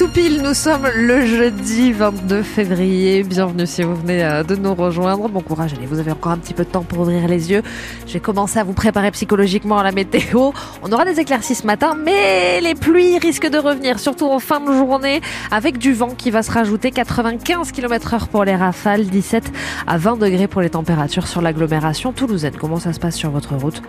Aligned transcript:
tout 0.00 0.08
pile, 0.08 0.40
nous 0.40 0.54
sommes 0.54 0.88
le 0.96 1.26
jeudi 1.26 1.92
22 1.92 2.42
février. 2.42 3.22
Bienvenue 3.22 3.66
si 3.66 3.82
vous 3.82 3.94
venez 3.94 4.24
euh, 4.24 4.42
de 4.42 4.56
nous 4.56 4.74
rejoindre. 4.74 5.28
Bon 5.28 5.42
courage, 5.42 5.74
allez, 5.74 5.84
vous 5.84 5.98
avez 5.98 6.12
encore 6.12 6.32
un 6.32 6.38
petit 6.38 6.54
peu 6.54 6.64
de 6.64 6.70
temps 6.70 6.84
pour 6.84 7.00
ouvrir 7.00 7.28
les 7.28 7.50
yeux. 7.50 7.62
J'ai 8.06 8.18
commencé 8.18 8.58
à 8.58 8.64
vous 8.64 8.72
préparer 8.72 9.10
psychologiquement 9.10 9.76
à 9.76 9.82
la 9.82 9.92
météo. 9.92 10.52
On 10.82 10.90
aura 10.90 11.04
des 11.04 11.20
éclaircies 11.20 11.54
ce 11.54 11.66
matin, 11.66 11.94
mais 12.02 12.62
les 12.62 12.74
pluies 12.74 13.18
risquent 13.18 13.50
de 13.50 13.58
revenir, 13.58 13.98
surtout 13.98 14.24
en 14.24 14.38
fin 14.38 14.60
de 14.60 14.72
journée, 14.72 15.20
avec 15.50 15.76
du 15.76 15.92
vent 15.92 16.14
qui 16.16 16.30
va 16.30 16.42
se 16.42 16.50
rajouter 16.50 16.92
95 16.92 17.70
km 17.70 18.14
heure 18.14 18.28
pour 18.28 18.44
les 18.44 18.56
rafales, 18.56 19.04
17 19.04 19.52
à 19.86 19.98
20 19.98 20.16
degrés 20.16 20.48
pour 20.48 20.62
les 20.62 20.70
températures 20.70 21.26
sur 21.26 21.42
l'agglomération 21.42 22.14
toulousaine. 22.14 22.54
Comment 22.58 22.78
ça 22.78 22.94
se 22.94 23.00
passe 23.00 23.16
sur 23.16 23.30
votre 23.30 23.54
route? 23.54 23.82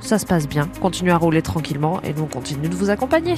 Ça 0.00 0.18
se 0.18 0.24
passe 0.24 0.48
bien, 0.48 0.70
continuez 0.80 1.12
à 1.12 1.18
rouler 1.18 1.42
tranquillement 1.42 2.00
et 2.02 2.14
nous 2.14 2.22
on 2.22 2.34
continue 2.34 2.70
de 2.70 2.74
vous 2.74 2.88
accompagner. 2.88 3.34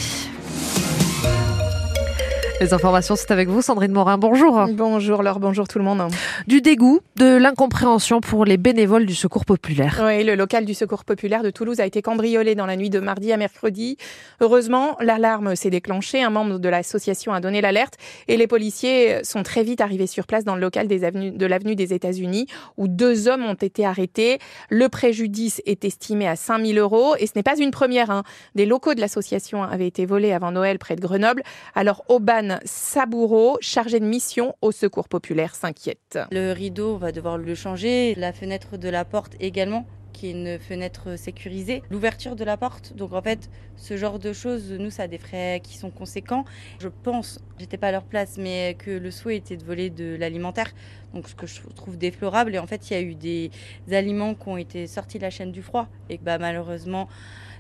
Les 2.63 2.75
informations, 2.75 3.17
c'est 3.17 3.33
avec 3.33 3.49
vous, 3.49 3.61
Sandrine 3.61 3.91
Morin. 3.91 4.19
Bonjour. 4.19 4.69
Bonjour 4.69 5.25
Laure, 5.25 5.41
bonjour 5.41 5.67
tout 5.67 5.79
le 5.79 5.85
monde. 5.85 6.01
Du 6.47 6.61
dégoût, 6.61 7.01
de 7.17 7.37
l'incompréhension 7.37 8.21
pour 8.21 8.45
les 8.45 8.57
bénévoles 8.57 9.05
du 9.05 9.17
Secours 9.17 9.45
populaire. 9.45 10.01
Oui, 10.05 10.23
le 10.23 10.37
local 10.37 10.65
du 10.65 10.73
Secours 10.73 11.05
populaire 11.05 11.43
de 11.43 11.51
Toulouse 11.51 11.81
a 11.81 11.87
été 11.87 12.03
cambriolé 12.03 12.55
dans 12.55 12.67
la 12.67 12.77
nuit 12.77 12.89
de 12.89 13.01
mardi 13.01 13.33
à 13.33 13.37
mercredi. 13.37 13.97
Heureusement, 14.41 14.97
l'alarme 15.01 15.57
s'est 15.57 15.71
déclenchée. 15.71 16.23
Un 16.23 16.31
membre 16.31 16.61
de 16.61 16.69
l'association 16.69 17.33
a 17.33 17.41
donné 17.41 17.61
l'alerte 17.63 17.95
et 18.29 18.37
les 18.37 18.47
policiers 18.47 19.25
sont 19.25 19.43
très 19.43 19.65
vite 19.65 19.81
arrivés 19.81 20.07
sur 20.07 20.29
place 20.29 20.45
dans 20.45 20.55
le 20.55 20.61
local 20.61 20.87
des 20.87 21.03
avenues, 21.03 21.33
de 21.33 21.47
l'avenue 21.47 21.75
des 21.75 21.93
États-Unis 21.93 22.47
où 22.77 22.87
deux 22.87 23.27
hommes 23.27 23.45
ont 23.45 23.55
été 23.55 23.85
arrêtés. 23.85 24.39
Le 24.71 24.89
préjudice 24.89 25.61
est 25.67 25.85
estimé 25.85 26.29
à 26.29 26.37
5000 26.37 26.79
euros 26.79 27.17
et 27.19 27.27
ce 27.27 27.33
n'est 27.35 27.43
pas 27.43 27.59
une 27.59 27.73
première. 27.73 28.13
Hein. 28.13 28.23
Des 28.55 28.67
locaux 28.67 28.95
de 28.95 29.01
l'association 29.01 29.65
avaient 29.65 29.89
été 29.89 30.07
volés 30.07 30.33
avant 30.33 30.53
Noël 30.53 30.79
près 30.79 30.95
de 30.95 31.01
Grenoble. 31.01 31.43
Alors, 31.75 32.05
Auban 32.09 32.52
Saboureau, 32.65 33.59
chargé 33.61 34.01
de 34.01 34.05
mission 34.05 34.55
au 34.63 34.73
Secours 34.73 35.09
populaire, 35.09 35.55
s'inquiète. 35.55 36.19
Le 36.31 36.53
rideau, 36.53 36.95
on 36.95 36.99
va 36.99 37.13
devoir 37.13 37.39
le 37.39 37.55
changer. 37.55 38.15
La 38.17 38.33
fenêtre 38.33 38.77
de 38.77 38.89
la 38.89 39.05
porte 39.05 39.35
également 39.41 39.87
qui 40.13 40.29
est 40.29 40.31
une 40.33 40.59
fenêtre 40.59 41.17
sécurisée, 41.17 41.83
l'ouverture 41.91 42.37
de 42.37 42.45
la 42.45 42.57
porte. 42.57 42.95
Donc 42.95 43.13
en 43.13 43.23
fait, 43.23 43.51
ce 43.77 43.97
genre 43.97 44.19
de 44.19 44.33
choses, 44.33 44.71
nous, 44.71 44.91
ça 44.91 45.05
a 45.05 45.09
des 45.09 45.19
frais 45.19 45.61
qui 45.63 45.77
sont 45.77 45.91
conséquents. 45.91 46.45
Je 46.79 46.89
pense, 46.89 47.41
j'étais 47.59 47.79
pas 47.79 47.89
à 47.89 47.93
leur 47.93 48.05
place, 48.05 48.37
mais 48.39 48.77
que 48.79 48.91
le 48.91 49.11
souhait 49.11 49.37
était 49.37 49.57
de 49.57 49.65
voler 49.65 49.91
de 49.91 50.17
l'alimentaire. 50.17 50.73
Donc 51.15 51.29
ce 51.29 51.35
que 51.35 51.47
je 51.47 51.61
trouve 51.75 51.97
déplorable. 51.97 52.55
Et 52.55 52.59
en 52.59 52.67
fait, 52.67 52.91
il 52.91 52.93
y 52.93 52.97
a 52.97 53.03
eu 53.03 53.15
des 53.15 53.51
aliments 53.91 54.35
qui 54.35 54.49
ont 54.49 54.57
été 54.57 54.87
sortis 54.87 55.19
de 55.19 55.23
la 55.23 55.31
chaîne 55.31 55.53
du 55.53 55.63
froid 55.63 55.89
et 56.09 56.19
bah, 56.19 56.39
malheureusement, 56.39 57.09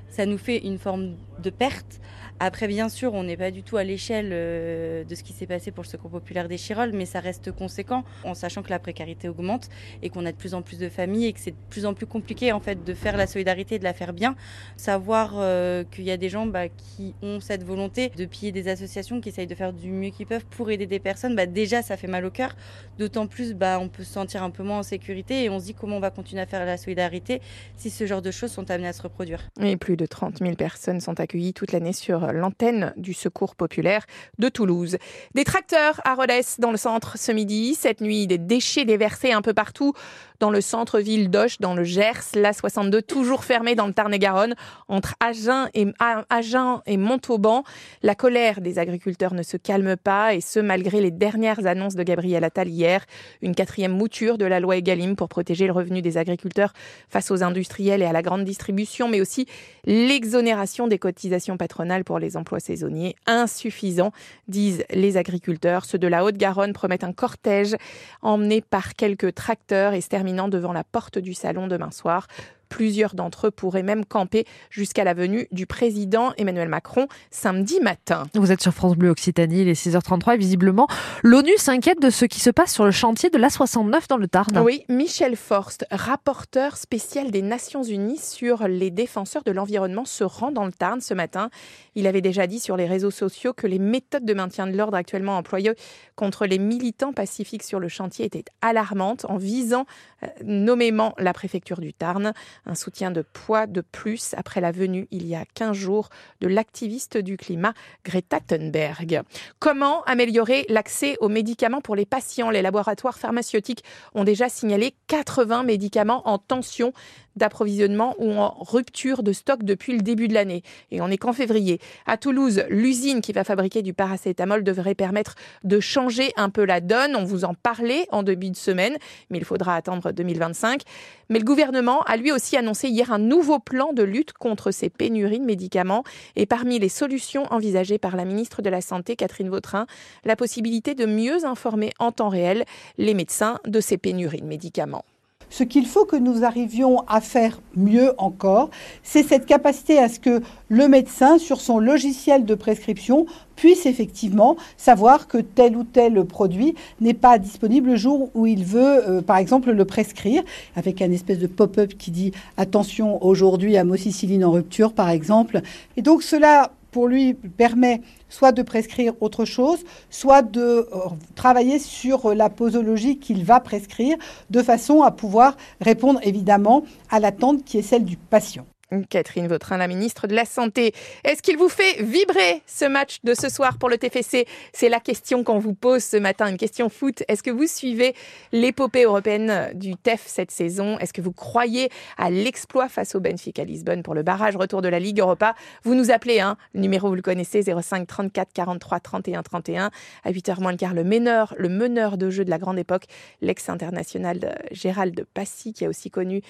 ça 0.09 0.27
nous 0.27 0.39
fait 0.39 0.59
une 0.59 0.79
forme 0.79 1.17
de 1.39 1.51
perte. 1.51 2.01
Après, 2.41 2.67
bien 2.67 2.89
sûr, 2.89 3.15
on 3.15 3.23
n'est 3.23 3.37
pas 3.37 3.51
du 3.51 3.63
tout 3.63 3.77
à 3.77 3.85
l'échelle 3.85 4.31
euh, 4.33 5.05
de 5.05 5.15
ce 5.15 5.23
qui 5.23 5.33
s'est 5.33 5.47
passé 5.47 5.71
pour 5.71 5.85
le 5.85 5.89
Secours 5.89 6.11
populaire 6.11 6.49
des 6.49 6.57
Chirolles, 6.57 6.93
mais 6.93 7.07
ça 7.07 7.21
reste 7.21 7.53
conséquent 7.53 8.05
en 8.25 8.35
sachant 8.35 8.63
que 8.63 8.71
la 8.71 8.79
précarité 8.79 9.29
augmente 9.29 9.69
et 10.03 10.11
qu'on 10.11 10.27
a 10.27 10.33
de 10.33 10.37
plus 10.37 10.55
en 10.55 10.63
plus 10.63 10.79
de 10.79 10.89
familles 10.89 11.27
et 11.27 11.33
que 11.33 11.41
c'est 11.41 11.53
de 11.53 11.57
plus 11.71 11.87
en 11.87 11.95
plus 11.95 12.07
compliqué 12.07 12.53
en 12.53 12.61
fait 12.61 12.83
de 12.85 12.95
faire 12.95 13.17
la 13.17 13.27
solidarité 13.27 13.77
et 13.77 13.79
de 13.79 13.85
la 13.85 13.93
faire 13.93 14.13
bien. 14.13 14.35
Savoir 14.77 15.35
euh, 15.37 15.85
qu'il 15.85 16.05
y 16.05 16.11
a 16.11 16.17
des 16.17 16.29
gens 16.29 16.47
bah, 16.47 16.69
qui 16.69 17.15
ont 17.23 17.39
cette 17.39 17.63
volonté 17.63 18.11
de 18.17 18.25
piller 18.25 18.51
des 18.51 18.69
associations, 18.69 19.21
qui 19.21 19.29
essayent 19.29 19.47
de 19.47 19.55
faire 19.55 19.73
du 19.73 19.91
mieux 19.91 20.11
qu'ils 20.11 20.27
peuvent 20.27 20.47
pour 20.47 20.71
aider 20.71 20.87
des 20.87 20.99
personnes, 20.99 21.37
bah, 21.37 21.47
déjà 21.47 21.83
ça 21.83 21.97
fait 21.97 22.09
mal 22.09 22.25
au 22.25 22.31
cœur. 22.31 22.57
D'autant 22.99 23.27
plus, 23.27 23.55
bah, 23.55 23.79
on 23.81 23.89
peut 23.89 24.05
se 24.05 24.13
sentir 24.13 24.43
un 24.43 24.51
peu 24.51 24.63
moins 24.63 24.79
en 24.79 24.83
sécurité 24.83 25.45
et 25.45 25.51
on 25.51 25.61
se 25.61 25.67
dit 25.67 25.75
comment 25.75 25.97
on 25.97 26.01
va 26.01 26.11
continuer 26.11 26.43
à 26.43 26.47
faire 26.47 26.65
la 26.65 26.77
solidarité 26.77 27.41
si 27.77 27.91
ce 27.91 28.05
genre 28.07 28.23
de 28.23 28.31
choses 28.31 28.51
sont 28.51 28.69
amenées 28.71 28.89
à 28.89 28.93
se 28.93 29.03
reproduire. 29.03 29.49
Et 29.61 29.77
plus 29.77 29.97
de 29.97 30.07
30 30.07 30.39
000 30.39 30.55
personnes 30.55 31.01
sont 31.01 31.21
accueillies 31.21 31.53
toute 31.53 31.73
l'année 31.73 31.93
sur 31.93 32.22
l'antenne 32.31 32.93
du 32.97 33.15
Secours 33.15 33.57
populaire 33.57 34.07
de 34.39 34.49
Toulouse. 34.49 34.99
Des 35.35 35.45
tracteurs 35.45 36.01
à 36.05 36.15
Rodez 36.15 36.43
dans 36.59 36.71
le 36.71 36.77
centre 36.77 37.19
ce 37.19 37.33
midi. 37.33 37.75
Cette 37.75 38.01
nuit, 38.01 38.27
des 38.27 38.39
déchets 38.39 38.85
déversés 38.85 39.33
un 39.33 39.43
peu 39.43 39.55
partout 39.55 39.95
dans 40.43 40.51
le 40.51 40.61
centre-ville 40.61 41.31
d'Auch, 41.31 41.61
dans 41.61 41.73
le 41.73 41.85
Gers. 41.85 42.35
La 42.35 42.53
62 42.53 43.01
toujours 43.01 43.45
fermée 43.45 43.77
dans 43.77 43.87
le 43.87 43.93
Tarn-et-Garonne 43.93 44.57
entre 44.89 45.15
Agen 45.21 45.69
et, 45.73 45.87
Agen 46.31 46.81
et 46.85 46.97
Montauban. 46.97 47.63
La 48.03 48.17
colère 48.17 48.61
des 48.61 48.81
agriculteurs 48.81 49.35
ne 49.35 49.45
se 49.45 49.57
calme 49.57 49.97
pas 49.97 50.35
et 50.35 50.41
ce 50.41 50.59
malgré 50.59 51.01
les 51.01 51.13
dernières 51.13 51.65
annonces 51.69 51.95
de 51.95 52.03
Gabriel 52.03 52.43
Attal 52.43 52.67
hier. 52.67 53.05
Une 53.41 53.55
quatrième 53.55 53.93
mouture 53.93 54.37
de 54.37 54.45
la 54.45 54.59
loi 54.59 54.79
Egalim 54.79 55.15
pour 55.15 55.29
protéger 55.29 55.67
le 55.67 55.73
revenu 55.73 56.03
des 56.03 56.19
agriculteurs 56.19 56.73
face 57.09 57.31
aux 57.31 57.45
industriels 57.45 58.03
et 58.03 58.07
à 58.07 58.13
la 58.13 58.23
grande 58.23 58.43
distribution, 58.43 59.07
mais 59.07 59.21
aussi 59.21 59.47
l'exonération 59.85 60.89
des 60.89 60.99
cotisations 60.99 61.57
patronales 61.57 62.03
pour 62.03 62.19
les 62.19 62.37
emplois 62.37 62.59
saisonniers. 62.59 63.15
Insuffisant, 63.29 64.11
disent 64.49 64.83
les 64.91 65.17
agriculteurs. 65.17 65.85
Ceux 65.85 65.99
de 65.99 66.09
la 66.09 66.25
Haute-Garonne 66.25 66.73
promettent 66.73 67.05
un 67.05 67.13
cortège 67.13 67.77
emmené 68.23 68.61
par 68.61 68.95
quelques 68.95 69.37
tracteurs 69.37 69.95
et 69.95 70.01
se 70.01 70.09
termine 70.09 70.32
devant 70.49 70.73
la 70.73 70.85
porte 70.85 71.19
du 71.19 71.35
salon 71.35 71.67
demain 71.67 71.91
soir. 71.91 72.27
Plusieurs 72.73 73.15
d'entre 73.15 73.49
eux 73.49 73.51
pourraient 73.51 73.83
même 73.83 74.07
camper 74.07 74.47
jusqu'à 74.71 75.05
la 75.05 75.13
venue 75.13 75.47
du 75.53 75.67
président 75.67 76.33
Emmanuel 76.39 76.71
Macron 76.71 77.07
samedi 77.31 77.79
matin. 77.81 78.23
Vous 78.33 78.51
êtes 78.51 78.63
sur 78.63 78.73
France 78.73 78.97
Bleu 78.97 79.11
Occitanie, 79.11 79.61
il 79.61 79.69
est 79.69 79.79
6h33 79.79 80.37
et 80.37 80.39
visiblement, 80.39 80.87
l'ONU 81.23 81.53
s'inquiète 81.59 82.01
de 82.01 82.09
ce 82.09 82.25
qui 82.25 82.41
se 82.41 82.49
passe 82.49 82.73
sur 82.73 82.87
le 82.87 82.91
chantier 82.91 83.29
de 83.29 83.37
l'A69 83.37 84.09
dans 84.09 84.17
le 84.17 84.27
Tarn. 84.27 84.59
Oui, 84.61 84.87
Michel 84.89 85.37
Forst, 85.37 85.85
rapporteur 85.91 86.79
spécial 86.79 87.31
des 87.31 87.43
Nations 87.43 87.83
Unies 87.83 88.17
sur 88.17 88.67
les 88.67 88.91
défenseurs 88.91 89.43
de 89.43 89.53
l'environnement, 89.53 90.07
se 90.07 90.25
rend 90.25 90.51
dans 90.51 90.65
le 90.65 90.73
Tarn 90.73 91.03
ce 91.03 91.13
matin. 91.13 91.51
Il 91.95 92.07
avait 92.07 92.23
déjà 92.23 92.47
dit 92.47 92.59
sur 92.59 92.79
les 92.79 92.87
réseaux 92.87 93.11
sociaux 93.11 93.53
que 93.53 93.67
les 93.67 93.79
méthodes 93.79 94.25
de 94.25 94.33
maintien 94.33 94.67
de 94.67 94.75
l'ordre 94.75 94.97
actuellement 94.97 95.37
employées 95.37 95.75
contre 96.17 96.47
les 96.47 96.59
militants 96.59 97.13
pacifiques 97.13 97.65
sur 97.65 97.81
le 97.81 97.89
chantier 97.89 98.25
étaient 98.25 98.47
alarmantes 98.63 99.27
en 99.29 99.37
visant 99.37 99.85
euh, 100.23 100.29
nommément 100.43 101.15
la 101.19 101.35
préfecture 101.35 101.81
du 101.81 101.93
Tarn. 101.93 102.33
Un 102.65 102.75
soutien 102.75 103.11
de 103.11 103.23
poids 103.23 103.67
de 103.67 103.81
plus 103.81 104.35
après 104.37 104.61
la 104.61 104.71
venue 104.71 105.09
il 105.11 105.27
y 105.27 105.35
a 105.35 105.45
15 105.55 105.77
jours 105.77 106.11
de 106.41 106.49
l'activiste 106.49 107.17
du 107.17 107.37
climat 107.37 107.75
Greta 108.05 108.41
Thunberg. 108.41 109.23
Comment 109.59 110.03
améliorer 110.05 110.65
l'accès 110.69 111.17
aux 111.21 111.29
médicaments 111.29 111.81
pour 111.81 111.97
les 111.97 112.07
patients? 112.07 112.51
Les 112.51 112.63
laboratoires 112.63 113.19
pharmaceutiques 113.19 113.83
ont 114.15 114.25
déjà 114.25 114.49
signalé 114.49 114.95
80 115.09 115.65
médicaments 115.65 116.27
en 116.29 116.39
tension 116.39 116.93
d'approvisionnement 117.37 118.15
ou 118.19 118.33
en 118.33 118.57
rupture 118.61 119.23
de 119.23 119.33
stock 119.33 119.63
depuis 119.63 119.93
le 119.93 120.03
début 120.03 120.29
de 120.29 120.35
l'année. 120.35 120.63
Et 120.91 121.01
on 121.01 121.09
n'est 121.09 121.19
qu'en 121.19 121.33
février. 121.33 121.81
À 122.07 122.17
Toulouse, 122.17 122.65
l'usine 122.69 123.21
qui 123.21 123.33
va 123.33 123.45
fabriquer 123.45 123.83
du 123.83 123.95
paracétamol 123.95 124.65
devrait 124.65 124.95
permettre 124.95 125.35
de 125.65 125.81
changer 125.81 126.33
un 126.37 126.51
peu 126.51 126.65
la 126.65 126.81
donne. 126.81 127.17
On 127.17 127.25
vous 127.25 127.45
en 127.45 127.55
parlait 127.55 128.07
en 128.11 128.23
début 128.23 128.51
de 128.51 128.57
semaine, 128.57 128.97
mais 129.31 129.39
il 129.39 129.45
faudra 129.45 129.77
attendre 129.77 130.13
2025. 130.13 130.83
Mais 131.29 131.39
le 131.39 131.45
gouvernement 131.45 132.03
a 132.03 132.17
lui 132.17 132.33
aussi 132.33 132.57
annoncé 132.57 132.89
hier 132.89 133.13
un 133.13 133.19
nouveau 133.19 133.59
plan 133.59 133.93
de 133.93 134.03
lutte 134.03 134.33
contre 134.33 134.71
ces 134.71 134.91
pénuries 134.91 135.41
de 135.41 135.45
médicaments. 135.45 136.05
Et 136.37 136.47
parmi 136.47 136.79
les 136.79 136.89
solutions 136.89 137.45
envisagées 137.51 137.99
par 137.99 138.17
la 138.17 138.25
ministre 138.25 138.63
de 138.63 138.71
la 138.71 138.81
Santé, 138.81 139.17
Catherine 139.17 139.49
Vautrin, 139.49 139.87
la 140.25 140.37
possibilité 140.37 140.95
de 140.95 141.07
mieux 141.07 141.45
informer 141.45 141.93
en 141.99 142.13
temps 142.13 142.29
réel 142.29 142.65
les 142.99 143.15
médecins 143.15 143.59
de 143.67 143.81
ces 143.81 143.99
pénuries 143.99 144.43
de 144.43 144.47
médicaments. 144.47 145.05
Ce 145.53 145.65
qu'il 145.65 145.85
faut 145.85 146.07
que 146.07 146.17
nous 146.17 146.45
arrivions 146.45 147.05
à 147.09 147.21
faire 147.21 147.61
mieux 147.77 148.15
encore, 148.17 148.71
c'est 149.03 149.23
cette 149.23 149.45
capacité 149.45 149.99
à 149.99 150.09
ce 150.09 150.19
que 150.19 150.41
le 150.71 150.89
médecin, 150.89 151.37
sur 151.37 151.61
son 151.61 151.79
logiciel 151.79 152.47
de 152.47 152.55
prescription, 152.55 153.27
puisse 153.55 153.85
effectivement 153.85 154.57
savoir 154.79 155.29
que 155.29 155.37
tel 155.37 155.77
ou 155.77 155.85
tel 155.85 156.25
produit 156.25 156.75
n'est 157.03 157.13
pas 157.13 157.37
disponible 157.39 157.91
le 157.91 157.97
jour 157.97 158.31
où 158.33 158.47
il 158.47 158.65
veut, 158.65 159.07
euh, 159.07 159.21
par 159.21 159.37
exemple, 159.37 159.73
le 159.73 159.85
prescrire, 159.85 160.43
avec 160.75 161.03
un 161.03 161.13
espèce 161.13 161.39
de 161.39 161.47
pop-up 161.47 161.99
qui 161.99 162.11
dit 162.11 162.33
attention 162.57 163.23
aujourd'hui 163.23 163.77
à 163.77 163.85
moxicilline 163.85 164.47
en 164.47 164.53
rupture, 164.53 164.95
par 164.95 165.11
exemple. 165.11 165.61
Et 165.99 166.03
donc 166.03 166.23
cela 166.23 166.73
pour 166.93 167.09
lui 167.09 167.35
permet 167.35 168.03
soit 168.29 168.53
de 168.53 168.63
prescrire 168.63 169.15
autre 169.21 169.45
chose, 169.45 169.81
soit 170.11 170.43
de 170.43 170.61
euh, 170.61 170.87
travailler 171.35 171.81
sur 171.81 172.35
la 172.35 172.49
posologie 172.49 173.19
qu'il 173.19 173.45
va 173.45 173.59
prescrire, 173.59 174.17
de 174.51 174.63
façon 174.63 175.03
à 175.03 175.11
pouvoir 175.11 175.57
répondre 175.81 176.21
évidemment 176.23 176.85
à 177.11 177.19
l'attente 177.19 177.65
qui 177.65 177.79
est 177.79 177.83
celle 177.83 178.05
du 178.05 178.17
patient. 178.17 178.67
Catherine 179.09 179.49
Vautrin, 179.49 179.77
la 179.77 179.89
ministre 179.89 180.27
de 180.27 180.35
la 180.35 180.45
Santé. 180.45 180.95
Est-ce 181.25 181.43
qu'il 181.43 181.57
vous 181.57 181.69
fait 181.69 182.03
vibrer 182.03 182.63
ce 182.67 182.85
match 182.85 183.19
de 183.25 183.35
ce 183.35 183.49
soir 183.49 183.79
pour 183.79 183.89
le 183.89 183.99
TFC 183.99 184.47
C'est 184.73 184.89
la 184.89 185.01
question 185.01 185.45
qu'on 185.45 185.59
vous 185.59 185.75
pose 185.75 186.05
ce 186.05 186.17
matin, 186.17 186.49
une 186.49 186.57
question 186.57 186.89
foot. 186.89 187.23
Est-ce 187.29 187.43
que 187.43 187.51
vous 187.51 187.67
suivez 187.67 188.15
l'épopée 188.53 189.05
européenne 189.05 189.71
du 189.75 189.97
TEF 189.97 190.23
cette 190.27 190.51
saison? 190.51 190.99
Est-ce 190.99 191.13
que 191.13 191.21
vous 191.21 191.33
croyez 191.33 191.91
à 192.19 192.31
l'exploit 192.31 192.89
face 192.89 193.15
au 193.15 193.21
Benfica 193.21 193.65
Lisbonne 193.65 194.03
pour 194.03 194.15
le 194.15 194.23
barrage 194.23 194.57
retour 194.57 194.83
de 194.83 194.89
la 194.89 194.99
Ligue 194.99 195.21
Europa? 195.21 195.55
Vous 195.85 195.95
nous 195.95 196.11
appelez, 196.11 196.41
hein 196.41 196.57
numéro 196.75 197.09
vous 197.09 197.15
le 197.15 197.23
connaissez, 197.23 197.63
05 197.63 198.07
34 198.07 198.53
43 198.53 199.01
31 199.01 199.43
31. 199.43 199.91
À 200.25 200.33
8h 200.33 200.61
moins 200.61 200.73
le 200.73 200.79
quart, 200.79 200.95
le 200.95 201.05
meneur, 201.05 201.55
le 201.59 201.69
meneur 201.69 202.19
de 202.19 202.31
jeu 202.31 202.45
de 202.45 202.51
la 202.51 202.59
grande 202.59 202.79
époque, 202.79 203.05
l'ex-international 203.41 204.63
Gérald 204.71 205.27
Passy, 205.35 205.73
qui 205.73 205.85
a 205.85 205.89
aussi 205.89 206.11
connu 206.11 206.43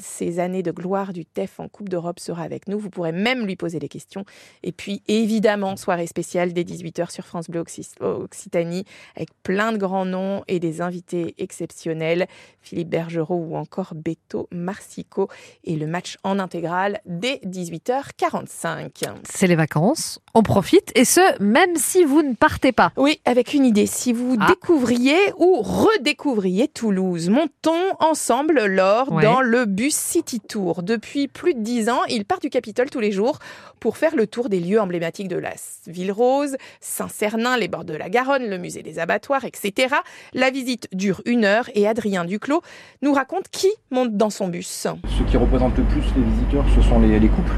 ces 0.00 0.38
années 0.40 0.62
de 0.62 0.70
gloire 0.70 1.12
du 1.12 1.24
TEF 1.24 1.60
en 1.60 1.68
Coupe 1.68 1.88
d'Europe 1.88 2.18
sera 2.20 2.42
avec 2.42 2.68
nous. 2.68 2.78
Vous 2.78 2.90
pourrez 2.90 3.12
même 3.12 3.44
lui 3.46 3.56
poser 3.56 3.78
des 3.78 3.88
questions. 3.88 4.24
Et 4.62 4.72
puis, 4.72 5.02
évidemment, 5.08 5.76
soirée 5.76 6.06
spéciale 6.06 6.52
dès 6.52 6.62
18h 6.64 7.10
sur 7.10 7.26
France 7.26 7.48
Bleu 7.50 7.62
Occitanie 8.00 8.84
avec 9.16 9.28
plein 9.42 9.72
de 9.72 9.76
grands 9.78 10.04
noms 10.06 10.42
et 10.48 10.60
des 10.60 10.80
invités 10.80 11.34
exceptionnels. 11.38 12.26
Philippe 12.60 12.88
Bergerot 12.88 13.36
ou 13.50 13.56
encore 13.56 13.92
Beto 13.94 14.48
Marsico. 14.50 15.28
Et 15.64 15.76
le 15.76 15.86
match 15.86 16.16
en 16.24 16.38
intégrale 16.38 17.00
dès 17.06 17.40
18h45. 17.44 19.04
C'est 19.24 19.46
les 19.46 19.56
vacances, 19.56 20.20
on 20.34 20.42
profite 20.42 20.90
et 20.94 21.04
ce, 21.04 21.20
même 21.42 21.76
si 21.76 22.04
vous 22.04 22.22
ne 22.22 22.34
partez 22.34 22.72
pas. 22.72 22.92
Oui, 22.96 23.20
avec 23.24 23.54
une 23.54 23.64
idée. 23.64 23.86
Si 23.86 24.12
vous 24.12 24.36
Ah. 24.40 24.46
découvriez 24.48 25.16
ou 25.38 25.60
redécouvriez 25.62 26.68
Toulouse, 26.68 27.28
montons 27.28 27.92
ensemble 28.00 28.64
lors 28.66 29.12
Ouais. 29.12 29.22
dans 29.22 29.40
le 29.40 29.65
bus 29.66 29.94
City 29.94 30.40
Tour. 30.40 30.82
Depuis 30.82 31.28
plus 31.28 31.54
de 31.54 31.60
dix 31.60 31.88
ans, 31.88 32.00
il 32.08 32.24
part 32.24 32.38
du 32.38 32.50
Capitole 32.50 32.90
tous 32.90 33.00
les 33.00 33.12
jours 33.12 33.38
pour 33.80 33.96
faire 33.96 34.16
le 34.16 34.26
tour 34.26 34.48
des 34.48 34.60
lieux 34.60 34.80
emblématiques 34.80 35.28
de 35.28 35.36
la 35.36 35.52
Ville 35.86 36.12
Rose, 36.12 36.56
Saint-Cernin, 36.80 37.56
les 37.56 37.68
bords 37.68 37.84
de 37.84 37.94
la 37.94 38.08
Garonne, 38.08 38.48
le 38.48 38.58
musée 38.58 38.82
des 38.82 38.98
abattoirs, 38.98 39.44
etc. 39.44 39.94
La 40.34 40.50
visite 40.50 40.88
dure 40.92 41.22
une 41.26 41.44
heure 41.44 41.68
et 41.74 41.86
Adrien 41.86 42.24
Duclos 42.24 42.62
nous 43.02 43.12
raconte 43.12 43.48
qui 43.48 43.68
monte 43.90 44.16
dans 44.16 44.30
son 44.30 44.48
bus. 44.48 44.86
Ce 45.18 45.22
qui 45.30 45.36
représente 45.36 45.76
le 45.76 45.84
plus 45.84 46.02
les 46.16 46.22
visiteurs, 46.22 46.64
ce 46.74 46.82
sont 46.82 47.00
les, 47.00 47.18
les 47.18 47.28
couples. 47.28 47.52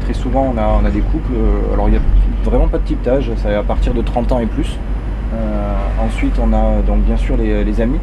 Très 0.00 0.14
souvent, 0.14 0.54
on 0.54 0.84
a, 0.84 0.90
des 0.90 1.00
couples. 1.00 1.32
euh, 1.34 1.74
alors, 1.74 1.88
il 1.88 1.92
n'y 1.92 1.98
a 1.98 2.02
vraiment 2.44 2.68
pas 2.68 2.78
de 2.78 2.84
type 2.84 3.02
d'âge, 3.02 3.30
c'est 3.42 3.54
à 3.54 3.62
partir 3.62 3.94
de 3.94 4.02
30 4.02 4.32
ans 4.32 4.40
et 4.40 4.46
plus. 4.46 4.78
Euh, 5.34 5.74
ensuite, 6.00 6.38
on 6.38 6.52
a 6.52 6.80
donc 6.82 7.02
bien 7.02 7.16
sûr 7.16 7.36
les 7.36 7.80
amis. 7.80 7.98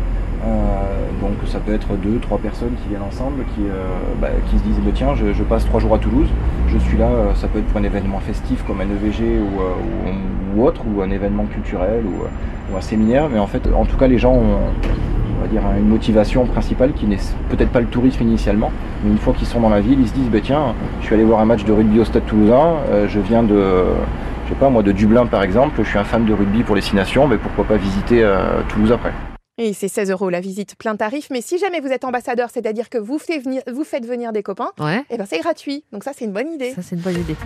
Euh, 0.46 1.10
donc, 1.22 1.34
ça 1.48 1.60
peut 1.60 1.74
être 1.74 1.88
deux, 2.04 2.20
trois 2.22 2.38
personnes 2.38 2.74
qui 2.84 2.90
viennent 2.90 3.02
ensemble, 3.02 3.44
qui, 3.56 3.62
euh, 3.62 3.88
bah, 4.22 4.28
qui 4.50 4.58
se 4.60 4.64
disent 4.64 4.80
bah, 4.80 4.92
tiens, 4.94 5.16
je, 5.16 5.34
je 5.34 5.44
passe 5.44 5.66
trois 5.66 5.80
jours 5.80 5.96
à 5.96 5.98
Toulouse, 5.98 6.28
je 6.68 6.78
suis 6.78 6.98
là. 6.98 7.08
euh, 7.08 7.34
Ça 7.34 7.48
peut 7.48 7.60
être 7.60 7.66
pour 7.66 7.80
un 7.80 7.84
événement 7.84 8.20
festif 8.20 8.64
comme 8.66 8.82
un 8.82 8.84
EVG 8.86 9.40
ou, 9.40 9.60
ou, 9.60 10.60
ou 10.62 10.66
autre, 10.66 10.82
ou 10.88 11.02
un 11.02 11.10
événement 11.10 11.46
culturel 11.46 12.04
ou, 12.06 12.74
ou 12.74 12.78
un 12.78 12.82
séminaire. 12.82 13.28
Mais 13.32 13.40
en 13.40 13.48
fait, 13.48 13.68
en 13.76 13.86
tout 13.86 13.98
cas, 13.98 14.08
les 14.08 14.18
gens 14.18 14.34
ont 14.34 14.60
on 15.38 15.42
va 15.42 15.48
dire, 15.48 15.62
une 15.78 15.90
motivation 15.90 16.46
principale 16.46 16.94
qui 16.94 17.06
n'est 17.06 17.20
peut-être 17.50 17.70
pas 17.70 17.82
le 17.82 17.88
tourisme 17.88 18.24
initialement, 18.24 18.72
mais 19.04 19.12
une 19.12 19.18
fois 19.18 19.34
qu'ils 19.34 19.48
sont 19.48 19.60
dans 19.60 19.70
la 19.70 19.82
ville, 19.82 20.00
ils 20.00 20.08
se 20.08 20.14
disent 20.14 20.30
bah, 20.30 20.40
tiens, 20.42 20.74
je 21.02 21.06
suis 21.06 21.14
allé 21.14 21.24
voir 21.24 21.40
un 21.40 21.46
match 21.46 21.66
de 21.66 21.74
rugby 21.74 22.00
au 22.00 22.06
Stade 22.06 22.26
Toulousain, 22.26 22.76
je 23.08 23.20
viens 23.20 23.44
de, 23.44 23.84
je 24.46 24.50
sais 24.50 24.56
pas 24.60 24.70
moi, 24.70 24.82
de 24.82 24.92
Dublin 24.92 25.26
par 25.26 25.44
exemple, 25.44 25.76
je 25.84 25.90
suis 25.90 26.00
un 26.00 26.04
fan 26.04 26.26
de 26.26 26.34
rugby 26.34 26.64
pour 26.64 26.76
les 26.76 26.82
Six 26.82 26.96
Nations, 26.96 27.28
mais 27.28 27.38
pourquoi 27.38 27.66
pas 27.66 27.76
visiter 27.78 28.26
Toulouse 28.70 28.92
après. 28.92 29.12
Et 29.57 29.72
c'est 29.74 29.88
16 29.88 30.12
euros 30.12 30.30
la 30.30 30.42
visite 30.42 30.75
plein 30.75 30.98
tarif. 30.98 31.28
Mais 31.31 31.40
si 31.40 31.57
jamais 31.57 31.80
vous 31.80 31.88
êtes 31.88 32.04
ambassadeur, 32.04 32.50
c'est-à-dire 32.54 32.90
que 32.90 32.98
vous 32.98 33.18
faites 33.18 33.42
venir, 33.42 33.62
vous 33.72 33.86
faites 33.86 34.06
venir 34.06 34.34
des 34.34 34.44
copains, 34.44 34.72
Ouais. 34.81 35.02
eh 35.10 35.18
ben 35.18 35.25
c'est 35.30 35.40
gratuit. 35.40 35.86
Donc 35.94 36.04
ça, 36.04 36.12
c'est 36.13 36.25
une 36.25 36.34
bonne 36.34 36.52
idée. 36.52 36.74
Ça, 36.74 36.81
c'est 36.81 36.98
une 36.98 37.02
bonne 37.02 37.16
idée. 37.18 37.38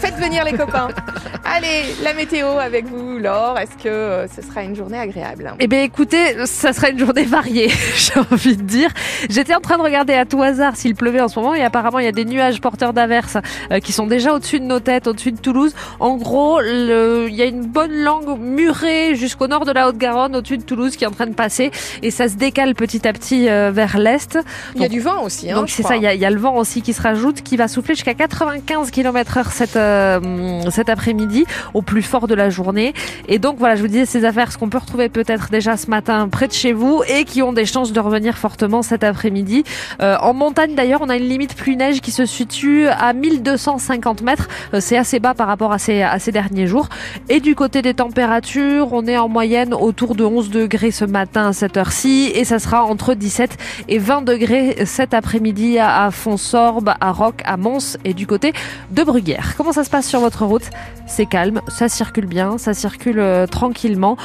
Faites 0.00 0.14
venir 0.14 0.44
les 0.44 0.54
copains. 0.54 0.88
Allez, 1.44 1.82
la 2.02 2.14
météo 2.14 2.46
avec 2.46 2.86
vous, 2.86 3.18
Laure. 3.18 3.58
Est-ce 3.58 3.76
que 3.82 3.88
euh, 3.88 4.26
ce 4.28 4.40
sera 4.40 4.62
une 4.62 4.74
journée 4.76 4.98
agréable? 4.98 5.52
Eh 5.60 5.66
bien, 5.66 5.82
écoutez, 5.82 6.46
ça 6.46 6.72
sera 6.72 6.88
une 6.88 6.98
journée 6.98 7.24
variée, 7.24 7.68
j'ai 7.96 8.18
envie 8.18 8.56
de 8.56 8.62
dire. 8.62 8.88
J'étais 9.28 9.54
en 9.54 9.60
train 9.60 9.76
de 9.76 9.82
regarder 9.82 10.14
à 10.14 10.24
tout 10.24 10.42
hasard 10.42 10.74
s'il 10.74 10.94
pleuvait 10.94 11.20
en 11.20 11.28
ce 11.28 11.38
moment 11.38 11.54
et 11.54 11.62
apparemment, 11.62 11.98
il 11.98 12.06
y 12.06 12.08
a 12.08 12.12
des 12.12 12.24
nuages 12.24 12.62
porteurs 12.62 12.94
d'averses 12.94 13.36
euh, 13.72 13.80
qui 13.80 13.92
sont 13.92 14.06
déjà 14.06 14.32
au-dessus 14.32 14.60
de 14.60 14.64
nos 14.64 14.80
têtes, 14.80 15.06
au-dessus 15.06 15.32
de 15.32 15.38
Toulouse. 15.40 15.74
En 16.00 16.16
gros, 16.16 16.60
le- 16.62 17.26
il 17.28 17.34
y 17.34 17.42
a 17.42 17.46
une 17.46 17.66
bonne 17.66 17.92
langue 17.94 18.38
murée 18.40 19.14
jusqu'au 19.16 19.48
nord 19.48 19.66
de 19.66 19.72
la 19.72 19.88
Haute-Garonne, 19.88 20.34
au-dessus 20.34 20.56
de 20.56 20.62
Toulouse, 20.64 20.96
qui 20.96 21.04
est 21.04 21.08
en 21.08 21.10
train 21.12 21.26
de 21.26 21.34
passer 21.34 21.57
et 22.02 22.10
ça 22.10 22.28
se 22.28 22.34
décale 22.36 22.74
petit 22.74 23.06
à 23.06 23.12
petit 23.12 23.48
euh, 23.48 23.70
vers 23.72 23.98
l'est. 23.98 24.38
Il 24.74 24.82
y 24.82 24.84
a 24.84 24.88
du 24.88 25.00
vent 25.00 25.22
aussi. 25.22 25.50
Hein, 25.50 25.56
Donc 25.56 25.70
c'est 25.70 25.82
ça, 25.82 25.96
il 25.96 26.02
y, 26.02 26.06
a- 26.06 26.14
il 26.14 26.20
y 26.20 26.24
a 26.24 26.30
le 26.30 26.38
vent 26.38 26.56
aussi 26.56 26.82
qui 26.82 26.92
se 26.92 27.02
rajoute, 27.02 27.42
qui 27.42 27.56
va 27.56 27.68
souffler 27.68 27.94
jusqu'à 27.94 28.14
95 28.14 28.90
km 28.90 29.38
heure 29.38 29.52
cet, 29.52 29.76
euh, 29.76 30.60
cet 30.70 30.88
après-midi, 30.88 31.44
au 31.74 31.82
plus 31.82 32.02
fort 32.02 32.26
de 32.26 32.34
la 32.34 32.50
journée. 32.50 32.94
Et 33.28 33.38
donc 33.38 33.56
voilà, 33.58 33.76
je 33.76 33.82
vous 33.82 33.88
disais 33.88 34.06
ces 34.06 34.24
affaires, 34.24 34.52
ce 34.52 34.58
qu'on 34.58 34.68
peut 34.68 34.78
retrouver 34.78 35.08
peut-être 35.08 35.48
déjà 35.50 35.76
ce 35.76 35.88
matin 35.90 36.28
près 36.28 36.48
de 36.48 36.52
chez 36.52 36.72
vous 36.72 37.02
et 37.08 37.24
qui 37.24 37.42
ont 37.42 37.52
des 37.52 37.64
chances 37.66 37.92
de 37.92 38.00
revenir 38.00 38.36
fortement 38.38 38.82
cet 38.82 39.04
après-midi. 39.04 39.64
Euh, 40.00 40.16
en 40.20 40.34
montagne 40.34 40.74
d'ailleurs, 40.74 41.00
on 41.02 41.08
a 41.08 41.16
une 41.16 41.28
limite 41.28 41.54
pluie-neige 41.54 42.00
qui 42.00 42.10
se 42.10 42.26
situe 42.26 42.86
à 42.88 43.12
1250 43.12 44.22
mètres. 44.22 44.48
Euh, 44.74 44.80
c'est 44.80 44.96
assez 44.96 45.18
bas 45.20 45.34
par 45.34 45.46
rapport 45.46 45.72
à 45.72 45.78
ces, 45.78 46.02
à 46.02 46.18
ces 46.18 46.32
derniers 46.32 46.66
jours. 46.66 46.88
Et 47.28 47.40
du 47.40 47.54
côté 47.54 47.82
des 47.82 47.94
températures, 47.94 48.92
on 48.92 49.06
est 49.06 49.16
en 49.18 49.28
moyenne 49.28 49.74
autour 49.74 50.14
de 50.14 50.24
11 50.24 50.50
degrés 50.50 50.90
ce 50.90 51.04
matin 51.04 51.47
à 51.48 51.52
cette 51.52 51.78
et 51.98 52.44
ça 52.44 52.58
sera 52.58 52.84
entre 52.84 53.14
17 53.14 53.56
et 53.88 53.98
20 53.98 54.22
degrés 54.22 54.84
cet 54.84 55.14
après-midi 55.14 55.78
à, 55.78 56.04
à 56.04 56.10
Fonsorbe, 56.10 56.92
à 57.00 57.12
Roc, 57.12 57.42
à 57.44 57.56
Mons 57.56 57.96
et 58.04 58.14
du 58.14 58.26
côté 58.26 58.52
de 58.90 59.02
Bruguière. 59.02 59.54
Comment 59.56 59.72
ça 59.72 59.84
se 59.84 59.90
passe 59.90 60.06
sur 60.06 60.20
votre 60.20 60.44
route? 60.44 60.70
C'est 61.06 61.26
calme, 61.26 61.60
ça 61.68 61.88
circule 61.88 62.26
bien, 62.26 62.58
ça 62.58 62.74
circule 62.74 63.18
euh, 63.18 63.46
tranquillement. 63.46 64.16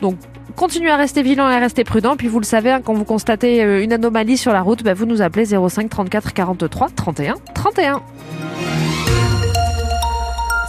Donc 0.00 0.16
continuez 0.56 0.90
à 0.90 0.96
rester 0.96 1.22
vigilant 1.22 1.48
et 1.48 1.54
à 1.54 1.58
rester 1.58 1.84
prudent. 1.84 2.16
Puis 2.16 2.28
vous 2.28 2.40
le 2.40 2.44
savez, 2.44 2.70
hein, 2.70 2.80
quand 2.84 2.94
vous 2.94 3.04
constatez 3.04 3.62
euh, 3.62 3.82
une 3.82 3.92
anomalie 3.92 4.36
sur 4.36 4.52
la 4.52 4.62
route, 4.62 4.82
bah, 4.82 4.94
vous 4.94 5.06
nous 5.06 5.22
appelez 5.22 5.46
05 5.46 5.88
34 5.88 6.32
43 6.32 6.88
31 6.90 7.34
31. 7.54 8.02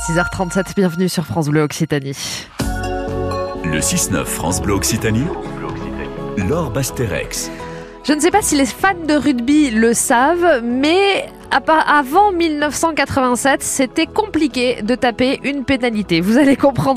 6h37, 0.08 0.75
bienvenue 0.75 1.08
sur 1.08 1.25
France 1.25 1.48
Bleu 1.48 1.62
Occitanie. 1.62 2.48
Le 3.63 3.80
6-9 3.80 4.25
France 4.25 4.62
Bleu 4.62 4.74
Occitanie. 4.74 5.25
Laure 6.38 6.72
Basterex. 6.72 7.51
Je 8.04 8.13
ne 8.13 8.19
sais 8.19 8.31
pas 8.31 8.42
si 8.42 8.56
les 8.56 8.66
fans 8.66 8.94
de 9.07 9.13
rugby 9.13 9.69
le 9.69 9.94
savent, 9.94 10.62
mais 10.63 11.28
avant 11.51 12.31
1987, 12.31 13.62
c'était 13.62 14.06
compliqué 14.07 14.81
de 14.81 14.95
taper 14.95 15.39
une 15.44 15.66
pénalité. 15.66 16.22
Vous 16.22 16.38
allez 16.38 16.56
comprendre. 16.56 16.89